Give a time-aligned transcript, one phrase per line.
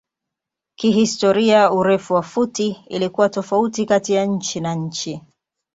[0.75, 5.21] Kihistoria urefu wa futi ilikuwa tofauti kati nchi na nchi.